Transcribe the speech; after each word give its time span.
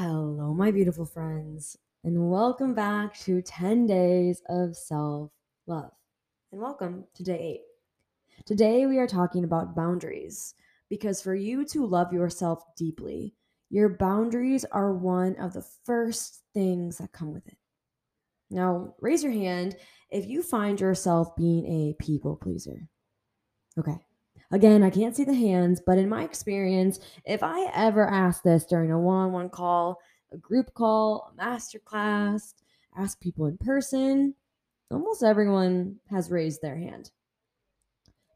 Hello, 0.00 0.54
my 0.54 0.70
beautiful 0.70 1.04
friends, 1.04 1.76
and 2.04 2.30
welcome 2.30 2.72
back 2.72 3.18
to 3.18 3.42
10 3.42 3.84
Days 3.84 4.40
of 4.48 4.76
Self 4.76 5.32
Love. 5.66 5.90
And 6.52 6.60
welcome 6.60 7.04
to 7.14 7.24
day 7.24 7.40
eight. 7.40 8.44
Today, 8.46 8.86
we 8.86 8.98
are 8.98 9.08
talking 9.08 9.42
about 9.42 9.74
boundaries 9.74 10.54
because 10.88 11.20
for 11.20 11.34
you 11.34 11.64
to 11.64 11.84
love 11.84 12.12
yourself 12.12 12.62
deeply, 12.76 13.34
your 13.70 13.88
boundaries 13.88 14.64
are 14.70 14.94
one 14.94 15.34
of 15.34 15.52
the 15.52 15.66
first 15.84 16.44
things 16.54 16.98
that 16.98 17.10
come 17.10 17.32
with 17.32 17.48
it. 17.48 17.58
Now, 18.52 18.94
raise 19.00 19.24
your 19.24 19.32
hand 19.32 19.78
if 20.10 20.28
you 20.28 20.44
find 20.44 20.80
yourself 20.80 21.34
being 21.34 21.66
a 21.66 21.96
people 22.00 22.36
pleaser. 22.36 22.88
Okay. 23.76 23.98
Again, 24.50 24.82
I 24.82 24.90
can't 24.90 25.14
see 25.14 25.24
the 25.24 25.34
hands, 25.34 25.82
but 25.84 25.98
in 25.98 26.08
my 26.08 26.24
experience, 26.24 27.00
if 27.24 27.42
I 27.42 27.70
ever 27.74 28.08
ask 28.08 28.42
this 28.42 28.64
during 28.64 28.90
a 28.90 28.98
one 28.98 29.26
on 29.26 29.32
one 29.32 29.50
call, 29.50 30.00
a 30.32 30.38
group 30.38 30.72
call, 30.72 31.32
a 31.32 31.36
master 31.36 31.78
class, 31.78 32.54
ask 32.96 33.20
people 33.20 33.46
in 33.46 33.58
person, 33.58 34.34
almost 34.90 35.22
everyone 35.22 35.96
has 36.10 36.30
raised 36.30 36.62
their 36.62 36.76
hand. 36.76 37.10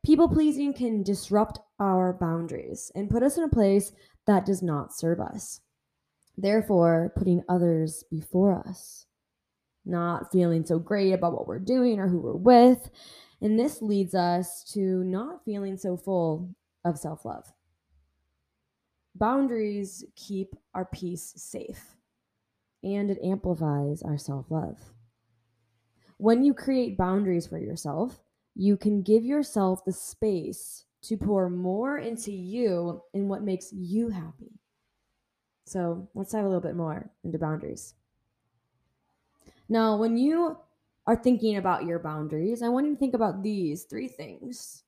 People 0.05 0.29
pleasing 0.29 0.75
can 0.75 1.03
disrupt 1.03 1.61
our 1.79 2.13
boundaries 2.13 2.93
and 2.95 3.09
put 3.09 3.23
us 3.23 3.39
in 3.39 3.45
a 3.45 3.49
place 3.49 3.93
that 4.27 4.45
does 4.45 4.63
not 4.63 4.93
serve 4.93 5.21
us. 5.21 5.61
Therefore, 6.37 7.13
putting 7.17 7.43
others 7.49 8.05
before 8.11 8.59
us, 8.67 9.07
not 9.85 10.31
feeling 10.33 10.65
so 10.65 10.79
great 10.79 11.13
about 11.13 11.33
what 11.33 11.47
we're 11.47 11.59
doing 11.59 11.99
or 11.99 12.09
who 12.09 12.21
we're 12.21 12.37
with, 12.37 12.91
and 13.41 13.59
this 13.59 13.83
leads 13.83 14.15
us 14.15 14.65
to 14.73 15.03
not 15.05 15.45
feeling 15.45 15.77
so 15.77 15.97
full 15.97 16.55
of 16.85 16.99
self 16.99 17.25
love. 17.25 17.53
Boundaries 19.15 20.05
keep 20.17 20.55
our 20.75 20.87
peace 20.87 21.33
safe 21.37 21.97
and 22.83 23.11
it 23.11 23.19
amplifies 23.23 24.03
our 24.03 24.19
self 24.19 24.51
love. 24.51 24.79
When 26.19 26.45
you 26.45 26.55
create 26.55 26.97
boundaries 26.97 27.47
for 27.47 27.59
yourself, 27.59 28.21
you 28.55 28.77
can 28.77 29.03
give 29.03 29.25
yourself 29.25 29.85
the 29.85 29.93
space 29.93 30.85
to 31.03 31.17
pour 31.17 31.51
more 31.51 31.99
into 31.99 32.33
you 32.33 33.03
and 33.13 33.29
what 33.29 33.43
makes 33.43 33.73
you 33.73 34.11
happy. 34.11 34.53
So 35.67 36.09
let's 36.15 36.33
dive 36.33 36.45
a 36.45 36.49
little 36.49 36.61
bit 36.61 36.77
more 36.77 37.11
into 37.25 37.39
boundaries. 37.39 37.95
Now, 39.69 39.97
when 39.97 40.17
you 40.17 40.57
are 41.07 41.17
thinking 41.17 41.57
about 41.57 41.85
your 41.85 41.99
boundaries, 41.99 42.63
I 42.63 42.69
want 42.69 42.87
you 42.87 42.93
to 42.93 42.99
think 42.99 43.15
about 43.15 43.43
these 43.43 43.85
three 43.85 44.09
things. 44.09 44.85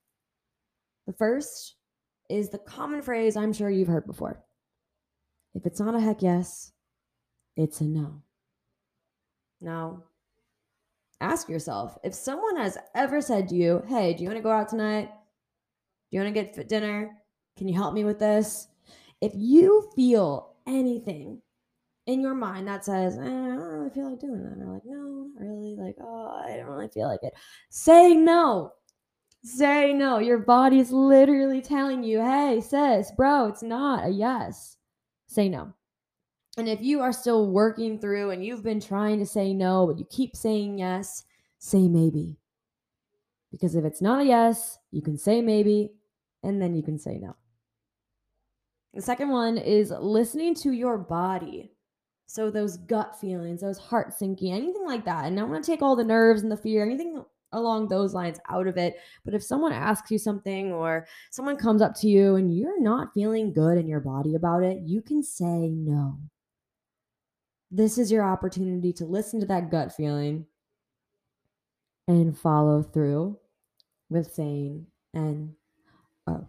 The 1.06 1.12
first 1.12 1.76
is 2.30 2.48
the 2.48 2.58
common 2.58 3.02
phrase 3.02 3.36
I'm 3.36 3.52
sure 3.52 3.70
you've 3.70 3.88
heard 3.88 4.06
before. 4.06 4.42
If 5.54 5.66
it's 5.66 5.80
not 5.80 5.94
a 5.94 6.00
heck 6.00 6.22
yes, 6.22 6.72
it's 7.56 7.80
a 7.80 7.84
no. 7.84 8.22
Now, 9.60 10.04
ask 11.20 11.48
yourself 11.48 11.96
if 12.02 12.14
someone 12.14 12.56
has 12.56 12.78
ever 12.94 13.20
said 13.20 13.48
to 13.48 13.54
you, 13.54 13.82
Hey, 13.86 14.14
do 14.14 14.22
you 14.22 14.28
want 14.28 14.38
to 14.38 14.42
go 14.42 14.50
out 14.50 14.68
tonight? 14.68 15.10
Do 16.10 16.16
you 16.16 16.22
want 16.22 16.34
to 16.34 16.42
get 16.42 16.68
dinner? 16.68 17.16
Can 17.56 17.68
you 17.68 17.74
help 17.74 17.94
me 17.94 18.04
with 18.04 18.18
this? 18.18 18.68
If 19.20 19.32
you 19.34 19.90
feel 19.94 20.54
anything 20.66 21.40
in 22.06 22.20
your 22.20 22.34
mind 22.34 22.68
that 22.68 22.84
says, 22.84 23.16
eh, 23.16 23.22
I 23.22 23.24
don't 23.24 23.58
really 23.58 23.90
feel 23.90 24.10
like 24.10 24.20
doing 24.20 24.42
that. 24.42 24.62
Or 24.62 24.74
like, 24.74 24.82
no, 24.84 25.28
not 25.34 25.46
really. 25.46 25.76
Like, 25.76 25.96
oh, 26.00 26.42
I 26.44 26.56
don't 26.56 26.66
really 26.66 26.88
feel 26.88 27.08
like 27.08 27.22
it. 27.22 27.34
Say 27.70 28.14
no. 28.14 28.72
Say 29.42 29.92
no. 29.92 30.18
Your 30.18 30.38
body's 30.38 30.90
literally 30.92 31.60
telling 31.60 32.02
you, 32.02 32.20
hey, 32.20 32.60
sis, 32.60 33.10
bro, 33.16 33.46
it's 33.46 33.62
not 33.62 34.06
a 34.06 34.10
yes. 34.10 34.76
Say 35.26 35.48
no. 35.48 35.72
And 36.56 36.68
if 36.68 36.80
you 36.80 37.00
are 37.00 37.12
still 37.12 37.50
working 37.50 37.98
through 37.98 38.30
and 38.30 38.44
you've 38.44 38.62
been 38.62 38.80
trying 38.80 39.18
to 39.18 39.26
say 39.26 39.52
no, 39.52 39.86
but 39.86 39.98
you 39.98 40.06
keep 40.08 40.36
saying 40.36 40.78
yes, 40.78 41.24
say 41.58 41.88
maybe. 41.88 42.36
Because 43.50 43.74
if 43.74 43.84
it's 43.84 44.02
not 44.02 44.20
a 44.20 44.24
yes, 44.24 44.78
you 44.90 45.02
can 45.02 45.16
say 45.16 45.40
maybe, 45.40 45.92
and 46.42 46.60
then 46.60 46.74
you 46.74 46.82
can 46.82 46.98
say 46.98 47.18
no. 47.18 47.34
The 48.92 49.02
second 49.02 49.30
one 49.30 49.58
is 49.58 49.92
listening 49.98 50.54
to 50.56 50.72
your 50.72 50.98
body. 50.98 51.73
So 52.34 52.50
those 52.50 52.78
gut 52.78 53.14
feelings, 53.20 53.60
those 53.60 53.78
heart 53.78 54.12
sinking, 54.12 54.52
anything 54.52 54.84
like 54.84 55.04
that. 55.04 55.26
And 55.26 55.38
I 55.38 55.44
want 55.44 55.64
to 55.64 55.70
take 55.70 55.82
all 55.82 55.94
the 55.94 56.02
nerves 56.02 56.42
and 56.42 56.50
the 56.50 56.56
fear, 56.56 56.82
anything 56.84 57.24
along 57.52 57.86
those 57.86 58.12
lines 58.12 58.40
out 58.50 58.66
of 58.66 58.76
it. 58.76 58.96
But 59.24 59.34
if 59.34 59.42
someone 59.44 59.72
asks 59.72 60.10
you 60.10 60.18
something 60.18 60.72
or 60.72 61.06
someone 61.30 61.56
comes 61.56 61.80
up 61.80 61.94
to 62.00 62.08
you 62.08 62.34
and 62.34 62.52
you're 62.52 62.80
not 62.80 63.14
feeling 63.14 63.52
good 63.52 63.78
in 63.78 63.86
your 63.86 64.00
body 64.00 64.34
about 64.34 64.64
it, 64.64 64.80
you 64.84 65.00
can 65.00 65.22
say 65.22 65.68
no. 65.68 66.18
This 67.70 67.98
is 67.98 68.10
your 68.10 68.24
opportunity 68.24 68.92
to 68.94 69.04
listen 69.04 69.38
to 69.38 69.46
that 69.46 69.70
gut 69.70 69.92
feeling 69.94 70.44
and 72.08 72.36
follow 72.36 72.82
through 72.82 73.38
with 74.10 74.34
saying 74.34 74.88
and 75.12 75.54
oh. 76.26 76.48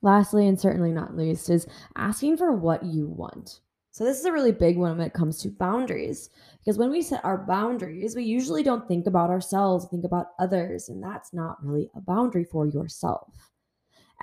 Lastly, 0.00 0.48
and 0.48 0.58
certainly 0.58 0.92
not 0.92 1.14
least, 1.14 1.50
is 1.50 1.66
asking 1.94 2.38
for 2.38 2.52
what 2.52 2.84
you 2.84 3.06
want. 3.06 3.60
So, 3.92 4.04
this 4.04 4.18
is 4.18 4.24
a 4.24 4.32
really 4.32 4.52
big 4.52 4.78
one 4.78 4.96
when 4.96 5.06
it 5.06 5.12
comes 5.12 5.36
to 5.42 5.50
boundaries 5.50 6.30
because 6.58 6.78
when 6.78 6.90
we 6.90 7.02
set 7.02 7.22
our 7.26 7.36
boundaries, 7.36 8.16
we 8.16 8.24
usually 8.24 8.62
don't 8.62 8.88
think 8.88 9.06
about 9.06 9.28
ourselves, 9.28 9.86
think 9.86 10.06
about 10.06 10.28
others, 10.38 10.88
and 10.88 11.02
that's 11.02 11.34
not 11.34 11.62
really 11.62 11.90
a 11.94 12.00
boundary 12.00 12.44
for 12.44 12.66
yourself. 12.66 13.50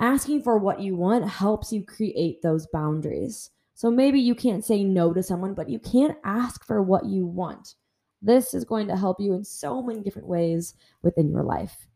Asking 0.00 0.42
for 0.42 0.58
what 0.58 0.80
you 0.80 0.96
want 0.96 1.28
helps 1.28 1.72
you 1.72 1.84
create 1.84 2.42
those 2.42 2.66
boundaries. 2.66 3.50
So, 3.74 3.92
maybe 3.92 4.18
you 4.18 4.34
can't 4.34 4.64
say 4.64 4.82
no 4.82 5.12
to 5.12 5.22
someone, 5.22 5.54
but 5.54 5.70
you 5.70 5.78
can 5.78 6.16
ask 6.24 6.66
for 6.66 6.82
what 6.82 7.06
you 7.06 7.24
want. 7.24 7.76
This 8.20 8.54
is 8.54 8.64
going 8.64 8.88
to 8.88 8.96
help 8.96 9.20
you 9.20 9.34
in 9.34 9.44
so 9.44 9.80
many 9.80 10.00
different 10.00 10.26
ways 10.26 10.74
within 11.02 11.30
your 11.30 11.44
life. 11.44 11.86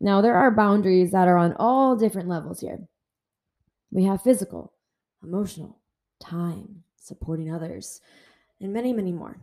Now, 0.00 0.22
there 0.22 0.36
are 0.36 0.50
boundaries 0.50 1.12
that 1.12 1.28
are 1.28 1.36
on 1.36 1.52
all 1.58 1.96
different 1.96 2.30
levels 2.30 2.60
here. 2.60 2.88
We 3.90 4.04
have 4.04 4.22
physical, 4.22 4.72
emotional, 5.22 5.80
time, 6.24 6.82
supporting 6.96 7.52
others, 7.52 8.00
and 8.60 8.72
many, 8.72 8.92
many 8.92 9.12
more. 9.12 9.40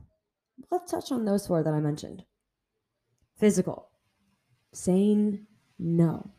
Let's 0.72 0.92
touch 0.92 1.12
on 1.12 1.25
those 1.25 1.47
four 1.47 1.64
that 1.64 1.74
I 1.74 1.80
mentioned. 1.80 2.24
Physical, 3.38 3.90
saying 4.74 5.46
no. 5.80 6.31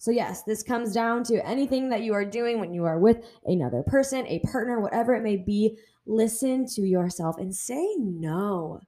So, 0.00 0.12
yes, 0.12 0.44
this 0.44 0.62
comes 0.62 0.92
down 0.92 1.24
to 1.24 1.44
anything 1.44 1.88
that 1.88 2.02
you 2.02 2.14
are 2.14 2.24
doing 2.24 2.60
when 2.60 2.72
you 2.72 2.84
are 2.84 3.00
with 3.00 3.24
another 3.44 3.82
person, 3.82 4.26
a 4.28 4.38
partner, 4.40 4.80
whatever 4.80 5.14
it 5.14 5.24
may 5.24 5.36
be. 5.36 5.76
Listen 6.06 6.66
to 6.74 6.82
yourself 6.82 7.36
and 7.36 7.54
say 7.54 7.96
no. 7.98 8.80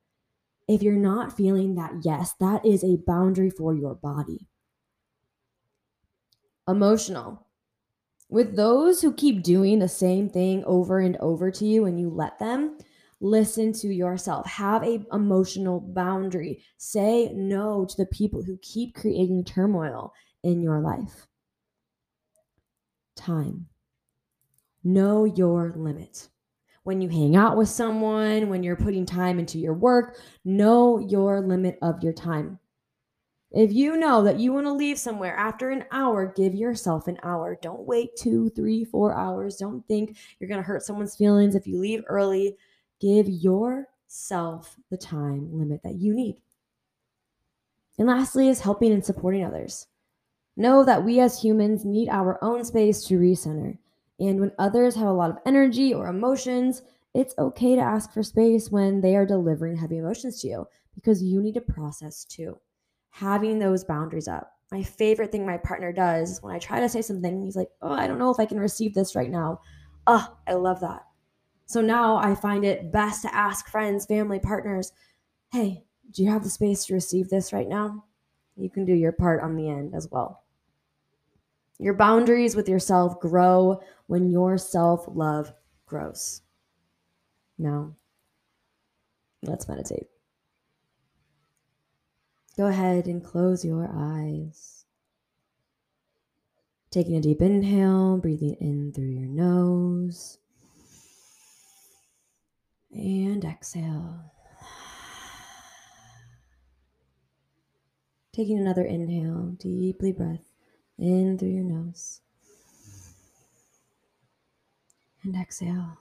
If 0.68 0.82
you're 0.82 0.94
not 0.94 1.36
feeling 1.36 1.74
that 1.74 1.94
yes, 2.04 2.34
that 2.38 2.64
is 2.64 2.84
a 2.84 2.98
boundary 3.04 3.50
for 3.50 3.74
your 3.74 3.96
body. 3.96 4.46
Emotional. 6.68 7.48
With 8.30 8.54
those 8.54 9.02
who 9.02 9.12
keep 9.12 9.42
doing 9.42 9.80
the 9.80 9.88
same 9.88 10.28
thing 10.28 10.62
over 10.64 11.00
and 11.00 11.16
over 11.16 11.50
to 11.50 11.66
you 11.66 11.86
and 11.86 11.98
you 11.98 12.08
let 12.08 12.38
them, 12.38 12.78
listen 13.20 13.72
to 13.72 13.88
yourself. 13.88 14.46
Have 14.46 14.84
a 14.84 15.04
emotional 15.12 15.80
boundary. 15.80 16.62
Say 16.78 17.32
no 17.34 17.84
to 17.84 17.96
the 17.96 18.06
people 18.06 18.40
who 18.44 18.56
keep 18.62 18.94
creating 18.94 19.44
turmoil 19.44 20.12
in 20.44 20.62
your 20.62 20.80
life. 20.80 21.26
Time. 23.16 23.66
Know 24.84 25.24
your 25.24 25.72
limit. 25.76 26.28
When 26.84 27.00
you 27.02 27.08
hang 27.08 27.34
out 27.34 27.56
with 27.56 27.68
someone, 27.68 28.48
when 28.48 28.62
you're 28.62 28.76
putting 28.76 29.06
time 29.06 29.40
into 29.40 29.58
your 29.58 29.74
work, 29.74 30.18
know 30.44 31.00
your 31.00 31.40
limit 31.40 31.78
of 31.82 32.02
your 32.02 32.12
time. 32.12 32.60
If 33.52 33.72
you 33.72 33.96
know 33.96 34.22
that 34.22 34.38
you 34.38 34.52
want 34.52 34.66
to 34.66 34.72
leave 34.72 34.96
somewhere 34.96 35.36
after 35.36 35.70
an 35.70 35.84
hour, 35.90 36.32
give 36.36 36.54
yourself 36.54 37.08
an 37.08 37.18
hour. 37.24 37.58
Don't 37.60 37.84
wait 37.84 38.14
two, 38.16 38.48
three, 38.50 38.84
four 38.84 39.12
hours. 39.12 39.56
Don't 39.56 39.86
think 39.88 40.16
you're 40.38 40.48
going 40.48 40.60
to 40.60 40.66
hurt 40.66 40.84
someone's 40.84 41.16
feelings 41.16 41.56
if 41.56 41.66
you 41.66 41.78
leave 41.78 42.04
early. 42.06 42.56
Give 43.00 43.28
yourself 43.28 44.76
the 44.90 44.96
time 44.96 45.48
limit 45.52 45.82
that 45.82 45.96
you 45.96 46.14
need. 46.14 46.36
And 47.98 48.06
lastly, 48.06 48.48
is 48.48 48.60
helping 48.60 48.92
and 48.92 49.04
supporting 49.04 49.44
others. 49.44 49.88
Know 50.56 50.84
that 50.84 51.04
we 51.04 51.18
as 51.18 51.42
humans 51.42 51.84
need 51.84 52.08
our 52.08 52.42
own 52.44 52.64
space 52.64 53.04
to 53.06 53.18
recenter. 53.18 53.78
And 54.20 54.38
when 54.38 54.52
others 54.58 54.94
have 54.94 55.08
a 55.08 55.12
lot 55.12 55.30
of 55.30 55.38
energy 55.44 55.92
or 55.92 56.06
emotions, 56.06 56.82
it's 57.14 57.34
okay 57.36 57.74
to 57.74 57.82
ask 57.82 58.12
for 58.12 58.22
space 58.22 58.70
when 58.70 59.00
they 59.00 59.16
are 59.16 59.26
delivering 59.26 59.76
heavy 59.76 59.98
emotions 59.98 60.40
to 60.42 60.48
you 60.48 60.68
because 60.94 61.20
you 61.20 61.42
need 61.42 61.54
to 61.54 61.60
process 61.60 62.24
too 62.24 62.60
having 63.10 63.58
those 63.58 63.84
boundaries 63.84 64.28
up. 64.28 64.52
My 64.72 64.82
favorite 64.82 65.32
thing 65.32 65.44
my 65.44 65.58
partner 65.58 65.92
does 65.92 66.40
when 66.42 66.54
I 66.54 66.58
try 66.58 66.80
to 66.80 66.88
say 66.88 67.02
something, 67.02 67.42
he's 67.42 67.56
like, 67.56 67.68
Oh, 67.82 67.92
I 67.92 68.06
don't 68.06 68.18
know 68.18 68.30
if 68.30 68.40
I 68.40 68.46
can 68.46 68.60
receive 68.60 68.94
this 68.94 69.14
right 69.14 69.30
now. 69.30 69.60
Oh, 70.06 70.36
I 70.46 70.54
love 70.54 70.80
that. 70.80 71.02
So 71.66 71.80
now 71.80 72.16
I 72.16 72.34
find 72.34 72.64
it 72.64 72.92
best 72.92 73.22
to 73.22 73.34
ask 73.34 73.68
friends, 73.68 74.06
family, 74.06 74.38
partners, 74.38 74.92
Hey, 75.52 75.84
do 76.12 76.22
you 76.22 76.30
have 76.30 76.44
the 76.44 76.50
space 76.50 76.84
to 76.86 76.94
receive 76.94 77.28
this 77.28 77.52
right 77.52 77.68
now? 77.68 78.04
You 78.56 78.70
can 78.70 78.84
do 78.84 78.94
your 78.94 79.12
part 79.12 79.42
on 79.42 79.56
the 79.56 79.68
end 79.68 79.94
as 79.94 80.08
well. 80.10 80.44
Your 81.78 81.94
boundaries 81.94 82.54
with 82.54 82.68
yourself 82.68 83.18
grow 83.20 83.80
when 84.06 84.28
your 84.28 84.58
self 84.58 85.06
love 85.08 85.52
grows. 85.86 86.42
Now, 87.58 87.96
let's 89.42 89.66
meditate. 89.66 90.08
Go 92.56 92.66
ahead 92.66 93.06
and 93.06 93.24
close 93.24 93.64
your 93.64 93.88
eyes. 93.92 94.84
Taking 96.90 97.16
a 97.16 97.20
deep 97.20 97.40
inhale, 97.40 98.18
breathing 98.18 98.56
in 98.60 98.92
through 98.92 99.04
your 99.04 99.28
nose. 99.28 100.38
And 102.92 103.44
exhale. 103.44 104.32
Taking 108.32 108.58
another 108.58 108.84
inhale, 108.84 109.54
deeply 109.58 110.12
breath 110.12 110.52
in 110.98 111.38
through 111.38 111.48
your 111.50 111.64
nose. 111.64 112.20
And 115.22 115.36
exhale. 115.36 115.98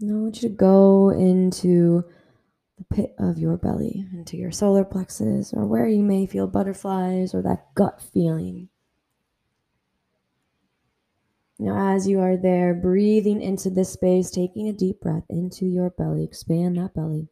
Now 0.00 0.14
I 0.14 0.18
want 0.22 0.42
you 0.42 0.48
to 0.48 0.54
go 0.54 1.10
into 1.10 2.04
the 2.78 2.84
pit 2.94 3.14
of 3.18 3.38
your 3.38 3.58
belly, 3.58 4.06
into 4.14 4.38
your 4.38 4.50
solar 4.50 4.84
plexus, 4.84 5.52
or 5.52 5.66
where 5.66 5.86
you 5.86 6.02
may 6.02 6.26
feel 6.26 6.46
butterflies 6.46 7.34
or 7.34 7.42
that 7.42 7.74
gut 7.74 8.00
feeling. 8.00 8.70
Now, 11.58 11.94
as 11.94 12.08
you 12.08 12.20
are 12.20 12.38
there, 12.38 12.72
breathing 12.72 13.42
into 13.42 13.68
this 13.68 13.92
space, 13.92 14.30
taking 14.30 14.66
a 14.66 14.72
deep 14.72 15.02
breath 15.02 15.24
into 15.28 15.66
your 15.66 15.90
belly, 15.90 16.24
expand 16.24 16.78
that 16.78 16.94
belly. 16.94 17.28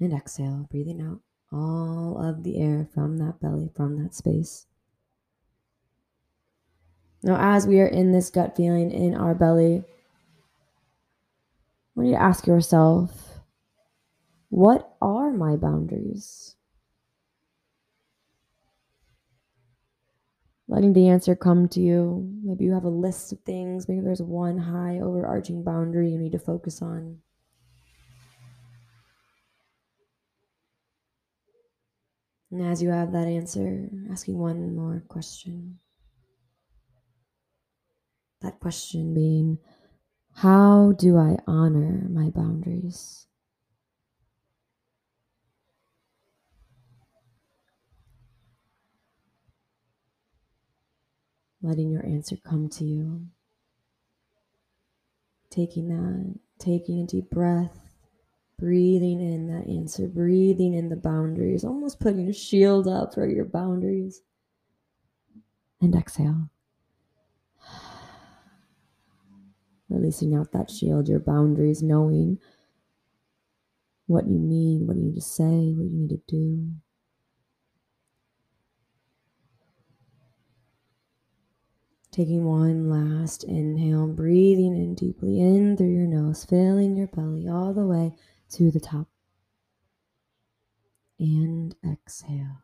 And 0.00 0.14
exhale, 0.14 0.66
breathing 0.70 1.02
out 1.02 1.20
all 1.52 2.16
of 2.18 2.42
the 2.42 2.58
air 2.58 2.88
from 2.94 3.18
that 3.18 3.38
belly, 3.42 3.70
from 3.76 4.02
that 4.02 4.14
space. 4.14 4.64
Now, 7.22 7.36
as 7.38 7.66
we 7.66 7.78
are 7.80 7.86
in 7.86 8.12
this 8.12 8.30
gut 8.30 8.56
feeling 8.56 8.90
in 8.90 9.14
our 9.14 9.34
belly, 9.34 9.84
Want 11.94 12.08
you 12.08 12.14
to 12.14 12.22
ask 12.22 12.46
yourself, 12.46 13.40
what 14.48 14.96
are 15.00 15.30
my 15.30 15.56
boundaries? 15.56 16.56
letting 20.72 20.94
the 20.94 21.08
answer 21.08 21.36
come 21.36 21.68
to 21.68 21.80
you. 21.80 22.26
Maybe 22.42 22.64
you 22.64 22.72
have 22.72 22.84
a 22.84 22.88
list 22.88 23.30
of 23.30 23.40
things. 23.40 23.88
Maybe 23.88 24.00
there's 24.00 24.22
one 24.22 24.56
high 24.56 25.00
overarching 25.00 25.62
boundary 25.62 26.10
you 26.10 26.18
need 26.18 26.32
to 26.32 26.38
focus 26.38 26.80
on. 26.80 27.18
And 32.50 32.62
as 32.62 32.82
you 32.82 32.88
have 32.88 33.12
that 33.12 33.26
answer, 33.26 33.90
asking 34.10 34.38
one 34.38 34.74
more 34.74 35.04
question. 35.08 35.78
That 38.40 38.58
question 38.58 39.12
being, 39.12 39.58
how 40.34 40.92
do 40.92 41.16
I 41.16 41.38
honor 41.46 42.06
my 42.10 42.30
boundaries? 42.30 43.22
letting 51.62 51.90
your 51.90 52.04
answer 52.04 52.36
come 52.36 52.68
to 52.68 52.84
you. 52.84 53.26
Taking 55.50 55.88
that, 55.88 56.38
taking 56.58 57.00
a 57.00 57.06
deep 57.06 57.30
breath, 57.30 57.94
breathing 58.58 59.20
in 59.20 59.46
that 59.48 59.68
answer, 59.68 60.08
breathing 60.08 60.74
in 60.74 60.88
the 60.88 60.96
boundaries, 60.96 61.64
almost 61.64 62.00
putting 62.00 62.28
a 62.28 62.32
shield 62.32 62.88
up 62.88 63.14
for 63.14 63.26
your 63.28 63.44
boundaries. 63.44 64.22
And 65.80 65.94
exhale. 65.94 66.51
Releasing 69.92 70.34
out 70.34 70.52
that 70.52 70.70
shield, 70.70 71.06
your 71.06 71.20
boundaries, 71.20 71.82
knowing 71.82 72.38
what 74.06 74.26
you 74.26 74.38
need, 74.38 74.86
what 74.86 74.96
you 74.96 75.02
need 75.02 75.14
to 75.16 75.20
say, 75.20 75.74
what 75.74 75.84
you 75.84 75.90
need 75.92 76.08
to 76.08 76.20
do. 76.26 76.70
Taking 82.10 82.44
one 82.44 82.88
last 82.88 83.44
inhale, 83.44 84.06
breathing 84.06 84.76
in 84.76 84.94
deeply 84.94 85.40
in 85.40 85.76
through 85.76 85.92
your 85.92 86.06
nose, 86.06 86.44
filling 86.44 86.96
your 86.96 87.08
belly 87.08 87.48
all 87.48 87.74
the 87.74 87.86
way 87.86 88.12
to 88.52 88.70
the 88.70 88.80
top. 88.80 89.08
And 91.18 91.74
exhale. 91.84 92.62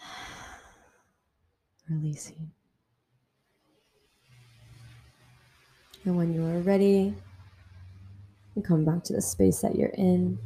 Releasing. 1.90 2.52
And 6.06 6.16
when 6.16 6.32
you 6.32 6.44
are 6.46 6.60
ready, 6.60 7.12
you 8.54 8.62
come 8.62 8.84
back 8.84 9.02
to 9.04 9.12
the 9.12 9.20
space 9.20 9.60
that 9.60 9.74
you're 9.74 9.88
in 9.88 10.38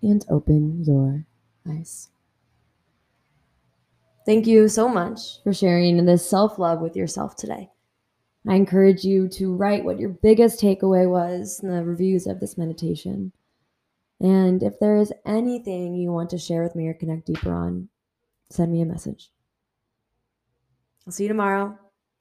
and 0.00 0.24
open 0.30 0.84
your 0.84 1.26
eyes. 1.68 2.08
Thank 4.24 4.46
you 4.46 4.68
so 4.68 4.88
much 4.88 5.42
for 5.42 5.52
sharing 5.52 6.04
this 6.04 6.28
self 6.28 6.56
love 6.56 6.80
with 6.80 6.94
yourself 6.94 7.34
today. 7.34 7.68
I 8.48 8.54
encourage 8.54 9.02
you 9.02 9.26
to 9.30 9.52
write 9.52 9.84
what 9.84 9.98
your 9.98 10.10
biggest 10.10 10.60
takeaway 10.60 11.10
was 11.10 11.58
in 11.60 11.70
the 11.70 11.82
reviews 11.82 12.28
of 12.28 12.38
this 12.38 12.56
meditation. 12.56 13.32
And 14.20 14.62
if 14.62 14.78
there 14.78 14.98
is 14.98 15.12
anything 15.26 15.96
you 15.96 16.12
want 16.12 16.30
to 16.30 16.38
share 16.38 16.62
with 16.62 16.76
me 16.76 16.86
or 16.86 16.94
connect 16.94 17.26
deeper 17.26 17.52
on, 17.52 17.88
send 18.50 18.72
me 18.72 18.82
a 18.82 18.86
message. 18.86 19.30
I'll 21.06 21.12
see 21.12 21.24
you 21.24 21.28
tomorrow 21.28 21.76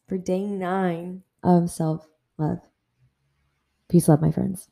for 0.07 0.17
day 0.17 0.41
nine 0.41 1.21
of 1.43 1.69
self 1.69 2.07
love. 2.37 2.59
Peace, 3.89 4.07
love, 4.07 4.21
my 4.21 4.31
friends. 4.31 4.67